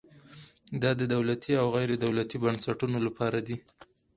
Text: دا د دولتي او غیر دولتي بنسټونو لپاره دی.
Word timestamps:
دا 0.81 0.91
د 0.99 1.01
دولتي 1.13 1.51
او 1.61 1.67
غیر 1.75 1.89
دولتي 2.03 2.37
بنسټونو 2.43 2.97
لپاره 3.07 3.39
دی. 3.47 3.57